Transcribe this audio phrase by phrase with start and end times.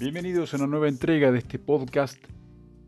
[0.00, 2.18] Bienvenidos a una nueva entrega de este podcast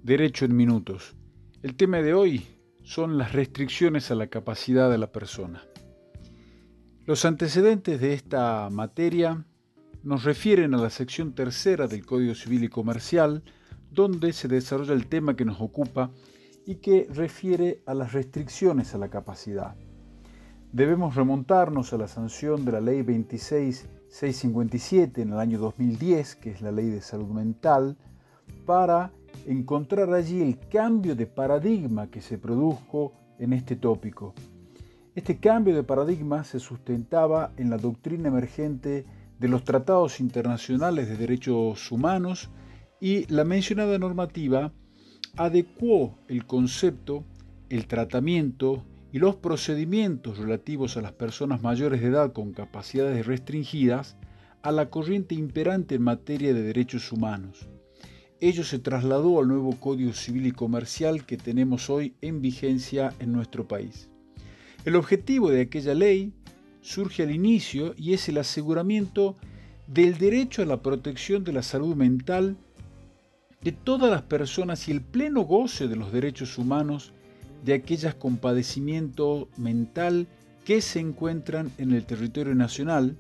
[0.03, 1.15] Derecho en Minutos.
[1.63, 2.45] El tema de hoy
[2.83, 5.63] son las restricciones a la capacidad de la persona.
[7.07, 9.45] Los antecedentes de esta materia
[10.03, 13.45] nos refieren a la sección tercera del Código Civil y Comercial,
[13.91, 16.11] donde se desarrolla el tema que nos ocupa
[16.67, 19.77] y que refiere a las restricciones a la capacidad.
[20.73, 26.51] Debemos remontarnos a la sanción de la Ley 26 657 en el año 2010, que
[26.53, 27.97] es la ley de salud mental,
[28.65, 29.11] para
[29.45, 34.33] encontrar allí el cambio de paradigma que se produjo en este tópico.
[35.17, 39.05] Este cambio de paradigma se sustentaba en la doctrina emergente
[39.41, 42.51] de los tratados internacionales de derechos humanos
[43.01, 44.73] y la mencionada normativa
[45.37, 47.25] adecuó el concepto,
[47.69, 48.85] el tratamiento
[49.15, 54.17] y los procedimientos relativos a las personas mayores de edad con capacidades restringidas
[54.61, 57.69] a la corriente imperante en materia de derechos humanos.
[58.41, 63.31] Ello se trasladó al nuevo Código Civil y Comercial que tenemos hoy en vigencia en
[63.31, 64.09] nuestro país.
[64.85, 66.33] El objetivo de aquella ley
[66.81, 69.37] surge al inicio y es el aseguramiento
[69.87, 72.57] del derecho a la protección de la salud mental
[73.63, 77.13] de todas las personas y el pleno goce de los derechos humanos
[77.65, 80.27] de aquellas con padecimiento mental
[80.65, 83.17] que se encuentran en el territorio nacional,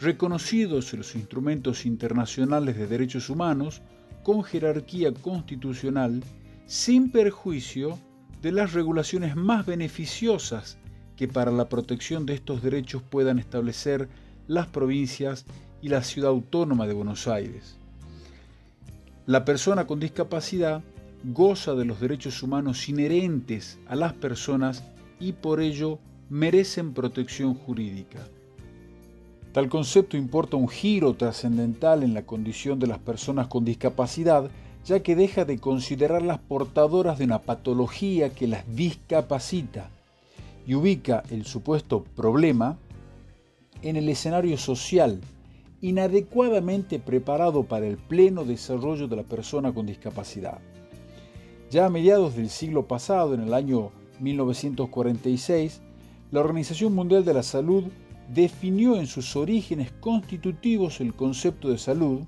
[0.00, 3.82] reconocidos en los instrumentos internacionales de derechos humanos
[4.22, 6.22] con jerarquía constitucional,
[6.66, 7.98] sin perjuicio
[8.40, 10.78] de las regulaciones más beneficiosas
[11.14, 14.08] que para la protección de estos derechos puedan establecer
[14.48, 15.44] las provincias
[15.82, 17.76] y la ciudad autónoma de Buenos Aires.
[19.26, 20.82] La persona con discapacidad
[21.24, 24.84] goza de los derechos humanos inherentes a las personas
[25.18, 28.26] y por ello merecen protección jurídica.
[29.52, 34.50] Tal concepto importa un giro trascendental en la condición de las personas con discapacidad,
[34.84, 39.90] ya que deja de considerarlas portadoras de una patología que las discapacita
[40.66, 42.76] y ubica el supuesto problema
[43.82, 45.20] en el escenario social,
[45.80, 50.58] inadecuadamente preparado para el pleno desarrollo de la persona con discapacidad.
[51.68, 53.90] Ya a mediados del siglo pasado, en el año
[54.20, 55.82] 1946,
[56.30, 57.84] la Organización Mundial de la Salud
[58.32, 62.20] definió en sus orígenes constitutivos el concepto de salud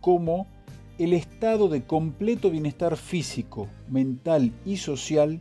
[0.00, 0.48] como
[0.98, 5.40] el estado de completo bienestar físico, mental y social,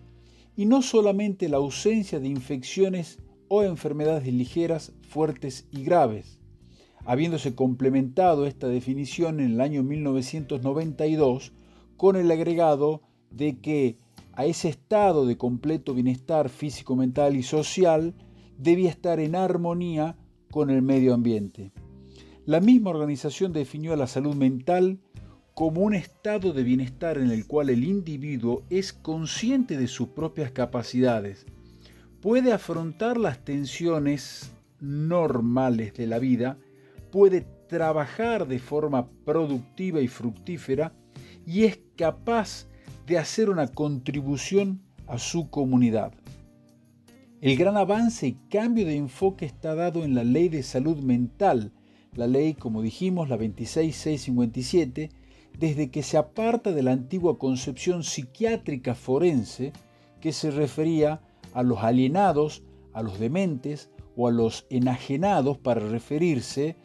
[0.55, 3.17] y no solamente la ausencia de infecciones
[3.47, 6.39] o enfermedades ligeras, fuertes y graves.
[7.03, 11.51] Habiéndose complementado esta definición en el año 1992
[11.97, 13.01] con el agregado
[13.33, 13.97] de que
[14.33, 18.13] a ese estado de completo bienestar físico, mental y social
[18.57, 20.15] debía estar en armonía
[20.51, 21.71] con el medio ambiente.
[22.45, 24.99] La misma organización definió a la salud mental
[25.53, 30.51] como un estado de bienestar en el cual el individuo es consciente de sus propias
[30.51, 31.45] capacidades,
[32.21, 36.57] puede afrontar las tensiones normales de la vida,
[37.11, 40.93] puede trabajar de forma productiva y fructífera
[41.45, 42.67] y es capaz
[43.05, 46.13] de hacer una contribución a su comunidad.
[47.41, 51.73] El gran avance y cambio de enfoque está dado en la ley de salud mental,
[52.15, 55.09] la ley, como dijimos, la 26657,
[55.59, 59.73] desde que se aparta de la antigua concepción psiquiátrica forense
[60.21, 61.21] que se refería
[61.53, 66.77] a los alienados, a los dementes o a los enajenados para referirse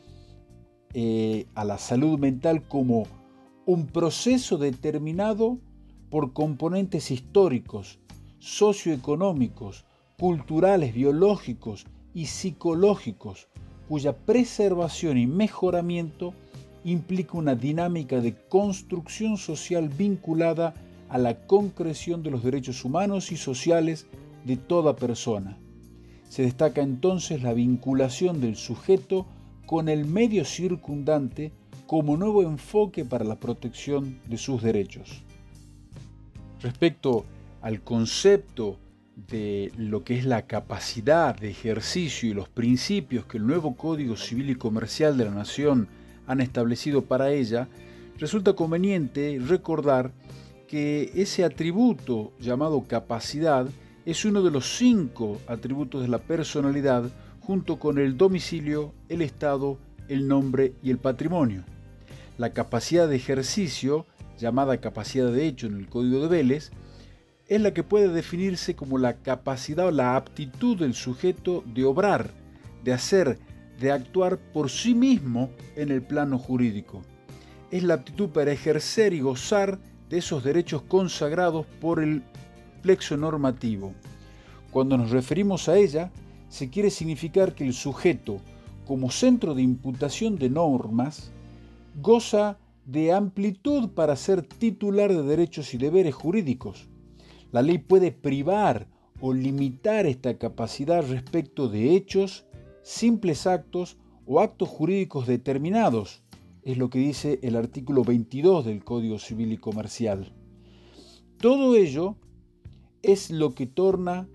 [0.94, 3.06] eh, a la salud mental como
[3.66, 5.58] un proceso determinado
[6.10, 7.98] por componentes históricos,
[8.38, 9.84] socioeconómicos,
[10.18, 13.48] culturales, biológicos y psicológicos,
[13.88, 16.34] cuya preservación y mejoramiento
[16.84, 20.74] implica una dinámica de construcción social vinculada
[21.08, 24.06] a la concreción de los derechos humanos y sociales
[24.44, 25.58] de toda persona.
[26.28, 29.26] Se destaca entonces la vinculación del sujeto
[29.66, 31.52] con el medio circundante
[31.86, 35.24] como nuevo enfoque para la protección de sus derechos.
[36.60, 37.24] Respecto
[37.62, 38.78] al concepto
[39.28, 44.16] de lo que es la capacidad de ejercicio y los principios que el nuevo Código
[44.16, 45.88] Civil y Comercial de la Nación
[46.26, 47.68] han establecido para ella,
[48.18, 50.12] resulta conveniente recordar
[50.68, 53.66] que ese atributo llamado capacidad
[54.04, 59.78] es uno de los cinco atributos de la personalidad junto con el domicilio, el estado,
[60.08, 61.64] el nombre y el patrimonio.
[62.36, 64.06] La capacidad de ejercicio
[64.38, 66.70] llamada capacidad de hecho en el Código de Vélez,
[67.48, 72.30] es la que puede definirse como la capacidad o la aptitud del sujeto de obrar,
[72.84, 73.38] de hacer,
[73.80, 77.02] de actuar por sí mismo en el plano jurídico.
[77.70, 82.22] es la aptitud para ejercer y gozar de esos derechos consagrados por el
[82.80, 83.92] plexo normativo.
[84.70, 86.10] Cuando nos referimos a ella,
[86.48, 88.38] se quiere significar que el sujeto,
[88.86, 91.30] como centro de imputación de normas,
[92.00, 92.56] goza
[92.88, 96.88] de amplitud para ser titular de derechos y deberes jurídicos.
[97.52, 98.88] La ley puede privar
[99.20, 102.46] o limitar esta capacidad respecto de hechos,
[102.82, 106.22] simples actos o actos jurídicos determinados,
[106.62, 110.32] es lo que dice el artículo 22 del Código Civil y Comercial.
[111.36, 112.16] Todo ello
[113.02, 114.28] es lo que torna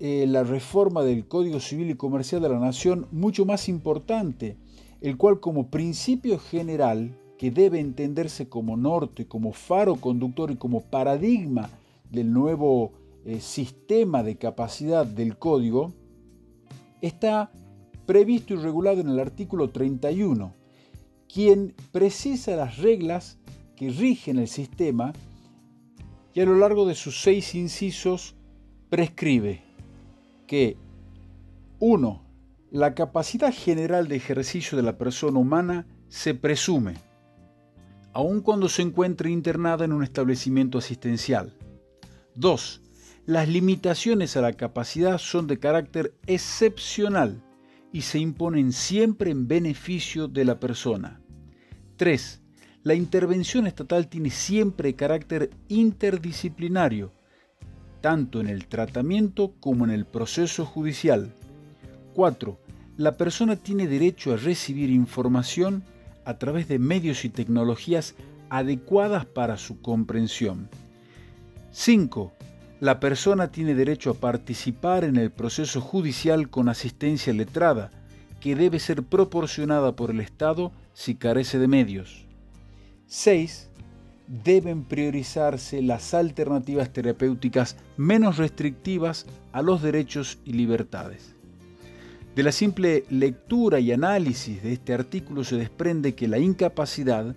[0.00, 4.56] eh, la reforma del Código Civil y Comercial de la Nación mucho más importante,
[5.00, 10.82] el cual como principio general, que debe entenderse como norte, como faro conductor y como
[10.82, 11.68] paradigma
[12.10, 12.92] del nuevo
[13.24, 15.92] eh, sistema de capacidad del código,
[17.00, 17.50] está
[18.06, 20.64] previsto y regulado en el artículo 31
[21.34, 23.38] quien precisa las reglas
[23.74, 25.12] que rigen el sistema
[26.32, 28.36] y a lo largo de sus seis incisos
[28.88, 29.60] prescribe
[30.46, 30.76] que
[31.80, 32.22] 1.
[32.70, 36.94] La capacidad general de ejercicio de la persona humana se presume,
[38.14, 41.52] aun cuando se encuentre internada en un establecimiento asistencial.
[42.36, 42.80] 2.
[43.26, 47.42] Las limitaciones a la capacidad son de carácter excepcional
[47.92, 51.20] y se imponen siempre en beneficio de la persona.
[51.96, 52.42] 3.
[52.82, 57.12] La intervención estatal tiene siempre carácter interdisciplinario,
[58.00, 61.32] tanto en el tratamiento como en el proceso judicial.
[62.14, 62.58] 4.
[62.96, 65.82] La persona tiene derecho a recibir información
[66.24, 68.14] a través de medios y tecnologías
[68.50, 70.68] adecuadas para su comprensión.
[71.72, 72.32] 5.
[72.80, 77.90] La persona tiene derecho a participar en el proceso judicial con asistencia letrada,
[78.40, 82.26] que debe ser proporcionada por el Estado si carece de medios.
[83.06, 83.70] 6.
[84.26, 91.33] Deben priorizarse las alternativas terapéuticas menos restrictivas a los derechos y libertades.
[92.34, 97.36] De la simple lectura y análisis de este artículo se desprende que la incapacidad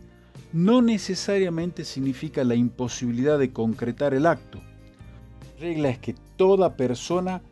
[0.53, 4.59] no necesariamente significa la imposibilidad de concretar el acto.
[5.55, 7.43] La regla es que toda persona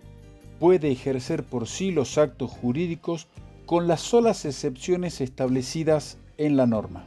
[0.60, 3.28] puede ejercer por sí los actos jurídicos
[3.68, 7.06] con las solas excepciones establecidas en la norma.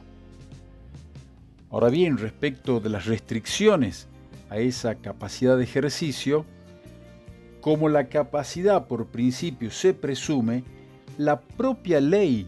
[1.69, 4.07] Ahora bien, respecto de las restricciones
[4.49, 6.45] a esa capacidad de ejercicio,
[7.61, 10.63] como la capacidad por principio se presume,
[11.17, 12.47] la propia ley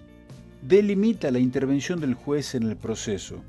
[0.62, 3.42] delimita la intervención del juez en el proceso.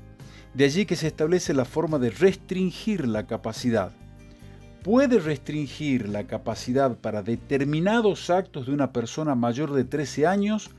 [0.53, 3.91] De allí que se establece la forma de restringir la capacidad
[4.83, 10.71] puede restringir la capacidad para determinados actos de una persona mayor de 13 años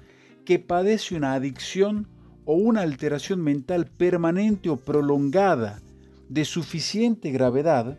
[0.44, 2.06] que padece una adicción
[2.44, 5.80] o una alteración mental permanente o prolongada
[6.28, 7.98] de suficiente gravedad,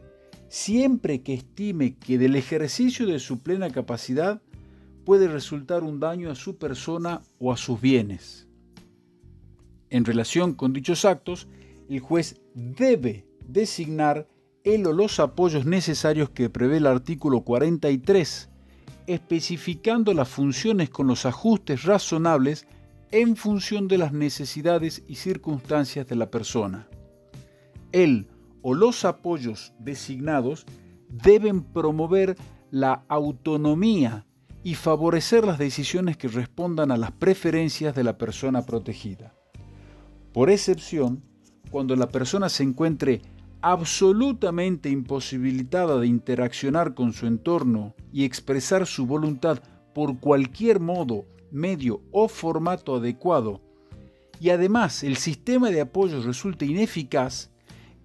[0.56, 4.42] siempre que estime que del ejercicio de su plena capacidad
[5.04, 8.48] puede resultar un daño a su persona o a sus bienes.
[9.90, 11.50] En relación con dichos actos,
[11.90, 14.30] el juez debe designar
[14.63, 18.50] él o los apoyos necesarios que prevé el artículo 43,
[19.08, 22.66] especificando las funciones con los ajustes razonables
[23.12, 26.88] en función de las necesidades y circunstancias de la persona.
[27.91, 28.29] Él
[28.67, 30.65] o los apoyos designados
[31.07, 32.36] deben promover
[32.72, 34.25] la autonomía
[34.63, 39.36] y favorecer las decisiones que respondan a las preferencias de la persona protegida.
[40.34, 41.22] Por excepción,
[41.69, 43.22] cuando la persona se encuentre
[43.62, 49.60] absolutamente imposibilitada de interaccionar con su entorno y expresar su voluntad
[49.93, 53.62] por cualquier modo, medio o formato adecuado,
[54.39, 57.51] y además el sistema de apoyo resulta ineficaz,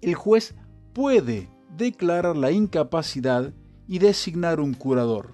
[0.01, 0.55] el juez
[0.93, 3.53] puede declarar la incapacidad
[3.87, 5.33] y designar un curador.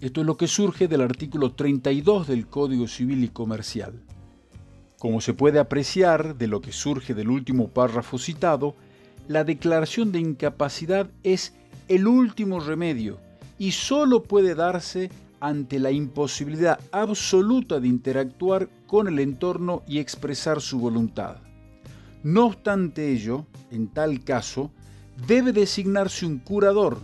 [0.00, 4.02] Esto es lo que surge del artículo 32 del Código Civil y Comercial.
[4.98, 8.76] Como se puede apreciar de lo que surge del último párrafo citado,
[9.28, 11.54] la declaración de incapacidad es
[11.88, 13.18] el último remedio
[13.58, 20.60] y solo puede darse ante la imposibilidad absoluta de interactuar con el entorno y expresar
[20.60, 21.38] su voluntad.
[22.22, 24.70] No obstante ello, en tal caso,
[25.26, 26.98] debe designarse un curador,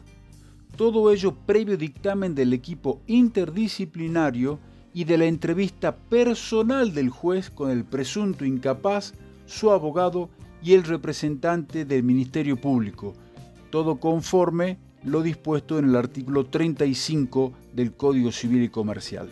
[0.76, 4.58] todo ello previo dictamen del equipo interdisciplinario
[4.92, 9.14] y de la entrevista personal del juez con el presunto incapaz,
[9.46, 10.28] su abogado
[10.62, 13.14] y el representante del Ministerio Público,
[13.70, 19.30] todo conforme lo dispuesto en el artículo 35 del Código Civil y Comercial.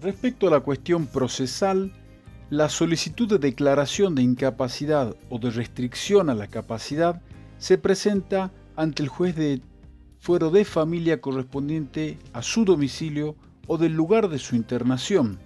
[0.00, 1.92] Respecto a la cuestión procesal,
[2.50, 7.22] La solicitud de declaración de incapacidad o de restricción a la capacidad
[7.56, 9.62] se presenta ante el juez de
[10.18, 13.34] fuero de familia correspondiente a su domicilio
[13.66, 15.38] o del lugar de su internación.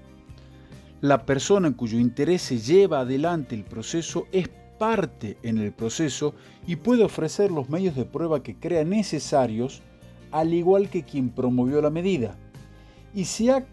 [1.00, 4.49] La persona en cuyo interés se lleva adelante el proceso es
[4.81, 6.35] parte en el proceso
[6.67, 9.83] y puede ofrecer los medios de prueba que crea necesarios,
[10.33, 12.37] al igual que quien promovió la medida.
[13.14, 13.64] Y si ha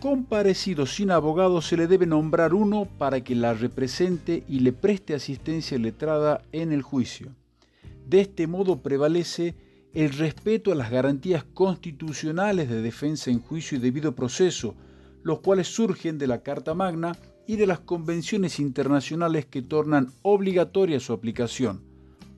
[0.00, 5.14] comparecido sin abogado, se le debe nombrar uno para que la represente y le preste
[5.14, 7.34] asistencia letrada en el juicio.
[8.06, 9.54] De este modo prevalece
[9.94, 14.74] el respeto a las garantías constitucionales de defensa en juicio y debido proceso,
[15.22, 21.00] los cuales surgen de la Carta Magna y de las convenciones internacionales que tornan obligatoria
[21.00, 21.82] su aplicación,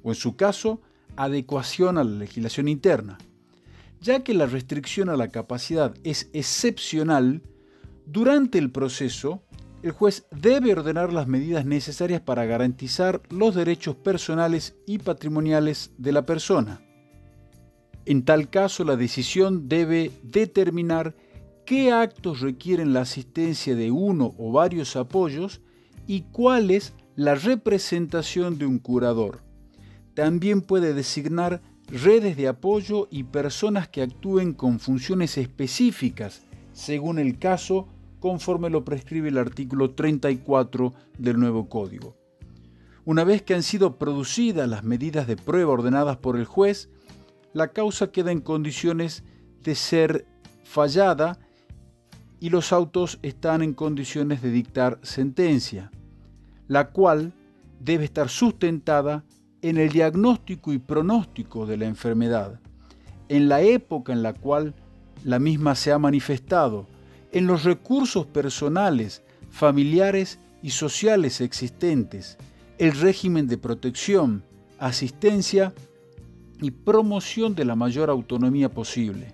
[0.02, 0.80] o en su caso,
[1.16, 3.18] adecuación a la legislación interna.
[4.00, 7.42] Ya que la restricción a la capacidad es excepcional,
[8.06, 9.42] durante el proceso,
[9.82, 16.12] el juez debe ordenar las medidas necesarias para garantizar los derechos personales y patrimoniales de
[16.12, 16.80] la persona.
[18.06, 21.14] En tal caso, la decisión debe determinar
[21.66, 25.60] qué actos requieren la asistencia de uno o varios apoyos
[26.06, 29.42] y cuál es la representación de un curador.
[30.14, 36.42] También puede designar redes de apoyo y personas que actúen con funciones específicas,
[36.72, 37.88] según el caso,
[38.20, 42.16] conforme lo prescribe el artículo 34 del nuevo código.
[43.04, 46.90] Una vez que han sido producidas las medidas de prueba ordenadas por el juez,
[47.54, 49.24] la causa queda en condiciones
[49.62, 50.26] de ser
[50.64, 51.38] fallada
[52.38, 55.90] y los autos están en condiciones de dictar sentencia,
[56.66, 57.32] la cual
[57.80, 59.24] debe estar sustentada
[59.62, 62.60] en el diagnóstico y pronóstico de la enfermedad,
[63.28, 64.74] en la época en la cual
[65.24, 66.86] la misma se ha manifestado,
[67.32, 72.38] en los recursos personales, familiares y sociales existentes,
[72.78, 74.44] el régimen de protección,
[74.78, 75.74] asistencia
[76.60, 79.32] y promoción de la mayor autonomía posible.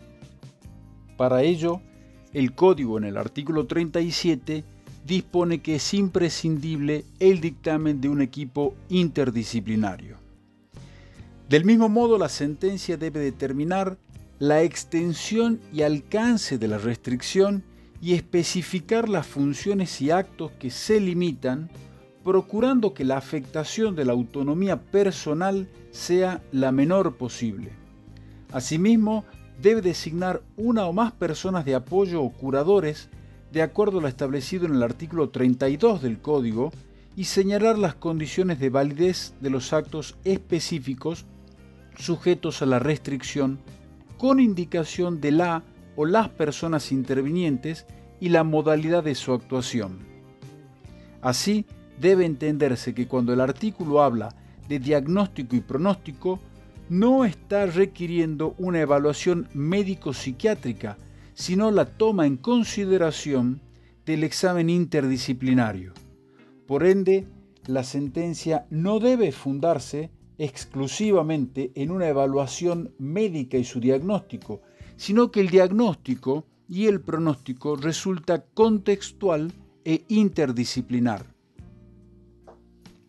[1.16, 1.80] Para ello,
[2.32, 4.64] el código en el artículo 37
[5.04, 10.16] dispone que es imprescindible el dictamen de un equipo interdisciplinario.
[11.48, 13.98] Del mismo modo, la sentencia debe determinar
[14.38, 17.64] la extensión y alcance de la restricción
[18.00, 21.70] y especificar las funciones y actos que se limitan,
[22.22, 27.72] procurando que la afectación de la autonomía personal sea la menor posible.
[28.52, 29.24] Asimismo,
[29.60, 33.10] debe designar una o más personas de apoyo o curadores
[33.54, 36.72] de acuerdo a lo establecido en el artículo 32 del Código
[37.14, 41.24] y señalar las condiciones de validez de los actos específicos
[41.96, 43.60] sujetos a la restricción
[44.18, 45.62] con indicación de la
[45.94, 47.86] o las personas intervinientes
[48.18, 50.00] y la modalidad de su actuación.
[51.22, 51.64] Así,
[52.00, 54.34] debe entenderse que cuando el artículo habla
[54.68, 56.40] de diagnóstico y pronóstico,
[56.88, 60.98] no está requiriendo una evaluación médico-psiquiátrica,
[61.34, 63.60] sino la toma en consideración
[64.06, 65.92] del examen interdisciplinario.
[66.66, 67.26] Por ende,
[67.66, 74.62] la sentencia no debe fundarse exclusivamente en una evaluación médica y su diagnóstico,
[74.96, 79.52] sino que el diagnóstico y el pronóstico resulta contextual
[79.84, 81.26] e interdisciplinar.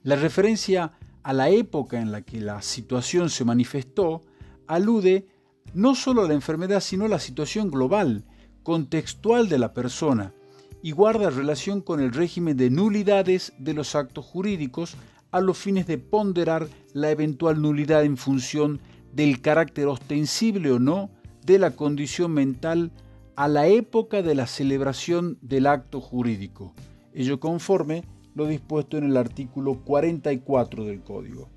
[0.03, 4.21] La referencia a la época en la que la situación se manifestó,
[4.67, 5.27] alude
[5.75, 8.23] no solo la enfermedad, sino la situación global,
[8.63, 10.33] contextual de la persona,
[10.81, 14.95] y guarda relación con el régimen de nulidades de los actos jurídicos
[15.31, 18.79] a los fines de ponderar la eventual nulidad en función
[19.11, 21.09] del carácter ostensible o no
[21.45, 22.91] de la condición mental
[23.35, 26.73] a la época de la celebración del acto jurídico,
[27.13, 31.49] ello conforme lo dispuesto en el artículo 44 del Código.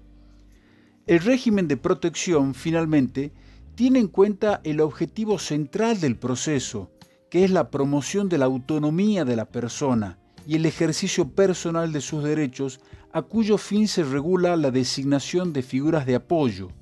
[1.06, 3.32] El régimen de protección, finalmente,
[3.78, 6.90] tiene en cuenta el objetivo central del proceso,
[7.30, 10.18] que es la promoción de la autonomía de la persona
[10.48, 12.80] y el ejercicio personal de sus derechos,
[13.12, 16.72] a cuyo fin se regula la designación de figuras de apoyo,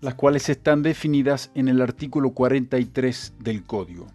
[0.00, 4.06] las cuales están definidas en el artículo 43 del Código.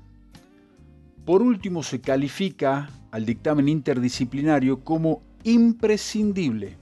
[1.26, 6.76] Por último, se califica al dictamen interdisciplinario como imprescindible.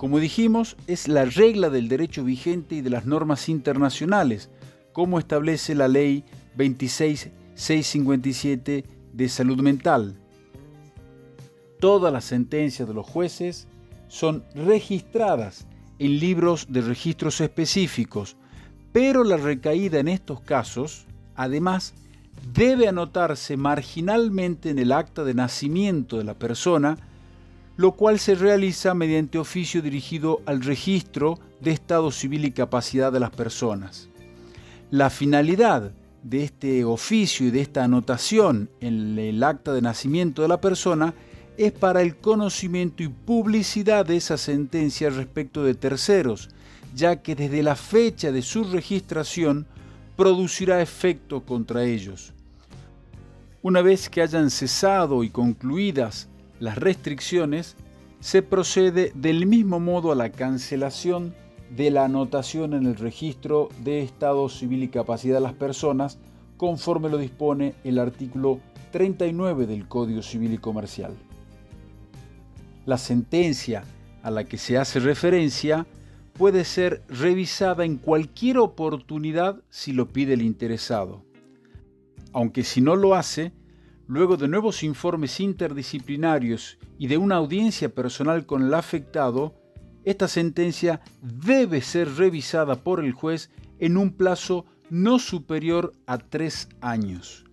[0.00, 4.48] Como dijimos, es la regla del derecho vigente y de las normas internacionales,
[4.94, 6.24] como establece la ley
[6.56, 10.16] 26657 de salud mental.
[11.80, 13.68] Todas las sentencias de los jueces
[14.08, 15.66] son registradas
[15.98, 18.38] en libros de registros específicos,
[18.92, 21.04] pero la recaída en estos casos,
[21.34, 21.92] además,
[22.54, 26.96] debe anotarse marginalmente en el acta de nacimiento de la persona,
[27.80, 33.20] lo cual se realiza mediante oficio dirigido al registro de estado civil y capacidad de
[33.20, 34.10] las personas.
[34.90, 35.90] La finalidad
[36.22, 41.14] de este oficio y de esta anotación en el acta de nacimiento de la persona
[41.56, 46.50] es para el conocimiento y publicidad de esa sentencia respecto de terceros,
[46.94, 49.66] ya que desde la fecha de su registración
[50.16, 52.34] producirá efecto contra ellos.
[53.62, 56.28] Una vez que hayan cesado y concluidas
[56.60, 57.76] las restricciones,
[58.20, 61.34] se procede del mismo modo a la cancelación
[61.74, 66.18] de la anotación en el registro de estado civil y capacidad de las personas,
[66.56, 68.60] conforme lo dispone el artículo
[68.92, 71.14] 39 del Código Civil y Comercial.
[72.84, 73.84] La sentencia
[74.22, 75.86] a la que se hace referencia
[76.34, 81.24] puede ser revisada en cualquier oportunidad si lo pide el interesado.
[82.32, 83.52] Aunque si no lo hace,
[84.10, 89.54] luego de nuevos informes interdisciplinarios y de una audiencia personal con el afectado,
[90.02, 96.68] esta sentencia debe ser revisada por el juez en un plazo no superior a tres
[96.80, 97.44] años.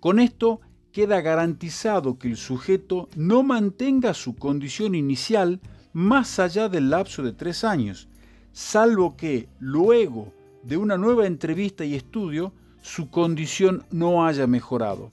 [0.00, 5.60] Con esto queda garantizado que el sujeto no mantenga su condición inicial
[5.92, 8.08] más allá del lapso de tres años,
[8.50, 10.32] salvo que luego
[10.64, 15.12] de una nueva entrevista y estudio su condición no haya mejorado.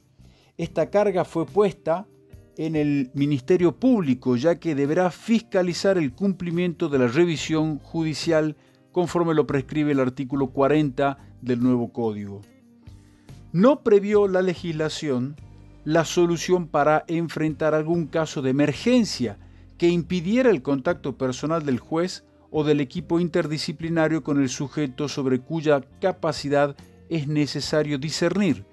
[0.59, 2.05] Esta carga fue puesta
[2.57, 8.57] en el Ministerio Público, ya que deberá fiscalizar el cumplimiento de la revisión judicial
[8.91, 12.41] conforme lo prescribe el artículo 40 del nuevo código.
[13.53, 15.37] No previó la legislación
[15.85, 19.37] la solución para enfrentar algún caso de emergencia
[19.77, 25.39] que impidiera el contacto personal del juez o del equipo interdisciplinario con el sujeto sobre
[25.39, 26.75] cuya capacidad
[27.07, 28.65] es necesario discernir.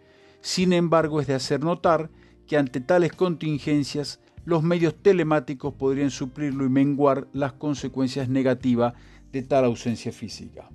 [0.47, 2.09] Sin embargo, es de hacer notar
[2.47, 8.95] que ante tales contingencias los medios telemáticos podrían suplirlo y menguar las consecuencias negativas
[9.33, 10.70] de tal ausencia física.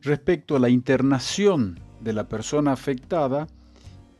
[0.00, 3.46] Respecto a la internación de la persona afectada,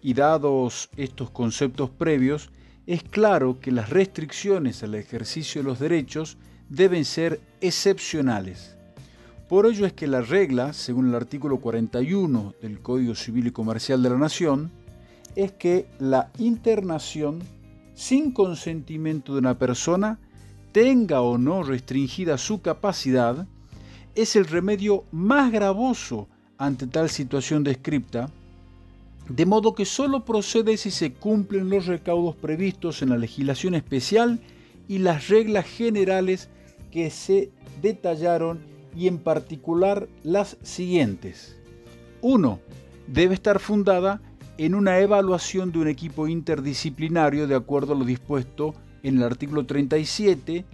[0.03, 2.51] y dados estos conceptos previos,
[2.87, 6.37] es claro que las restricciones al ejercicio de los derechos
[6.69, 8.76] deben ser excepcionales.
[9.49, 14.03] Por ello es que la regla, según el artículo 41 del Código Civil y Comercial
[14.03, 14.73] de la Nación,
[15.37, 17.43] es que la internación
[17.97, 20.19] sin consentimiento de una persona,
[20.71, 23.47] tenga o no restringida su capacidad,
[24.15, 26.29] es el remedio más gravoso
[26.59, 28.29] ante tal situación descripta,
[29.29, 34.41] de modo que sólo procede si se cumplen los recaudos previstos en la legislación especial
[34.89, 36.51] y las reglas generales
[36.91, 41.57] que se detallaron y en particular las siguientes.
[42.23, 42.59] 1.
[43.07, 44.21] Debe estar fundada
[44.59, 49.67] en una evaluación de un equipo interdisciplinario de acuerdo a lo dispuesto en el artículo
[49.67, 50.65] 37,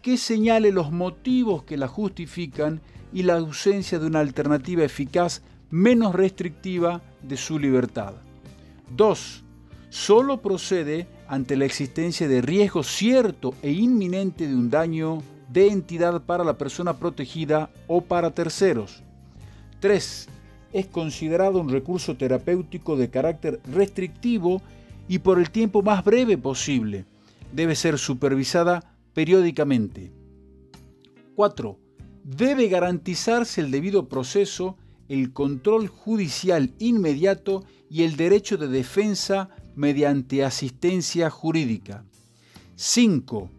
[0.00, 2.80] que señale los motivos que la justifican
[3.12, 8.14] y la ausencia de una alternativa eficaz menos restrictiva de su libertad.
[8.96, 9.44] 2.
[9.90, 16.22] Solo procede ante la existencia de riesgo cierto e inminente de un daño de entidad
[16.22, 19.02] para la persona protegida o para terceros.
[19.80, 20.28] 3.
[20.72, 24.62] Es considerado un recurso terapéutico de carácter restrictivo
[25.08, 27.04] y por el tiempo más breve posible.
[27.52, 30.12] Debe ser supervisada periódicamente.
[31.34, 31.78] 4.
[32.24, 40.44] Debe garantizarse el debido proceso, el control judicial inmediato y el derecho de defensa mediante
[40.44, 42.04] asistencia jurídica.
[42.76, 43.50] 5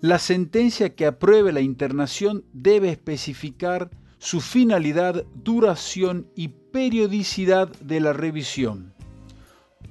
[0.00, 8.12] la sentencia que apruebe la internación debe especificar su finalidad, duración y periodicidad de la
[8.12, 8.94] revisión.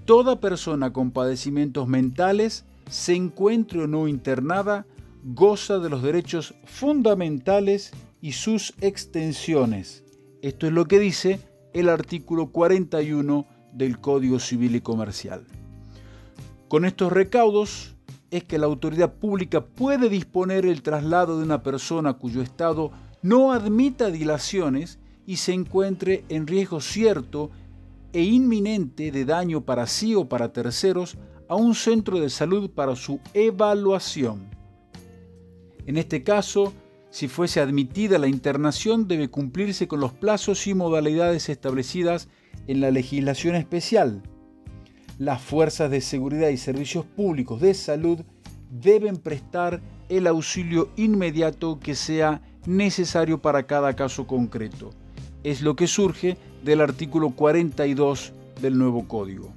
[0.05, 4.85] Toda persona con padecimientos mentales, se encuentre o no internada,
[5.23, 7.91] goza de los derechos fundamentales
[8.21, 10.03] y sus extensiones.
[10.41, 11.39] Esto es lo que dice
[11.73, 15.45] el artículo 41 del Código Civil y Comercial.
[16.67, 17.94] Con estos recaudos,
[18.37, 23.53] es que la autoridad pública puede disponer el traslado de una persona cuyo estado no
[23.53, 27.49] admita dilaciones y se encuentre en riesgo cierto
[28.11, 31.17] e inminente de daño para sí o para terceros
[31.47, 34.49] a un centro de salud para su evaluación.
[35.85, 36.73] En este caso,
[37.11, 42.27] si fuese admitida la internación, debe cumplirse con los plazos y modalidades establecidas
[42.67, 44.23] en la legislación especial
[45.17, 48.19] las fuerzas de seguridad y servicios públicos de salud
[48.69, 54.91] deben prestar el auxilio inmediato que sea necesario para cada caso concreto.
[55.43, 59.53] Es lo que surge del artículo 42 del nuevo código.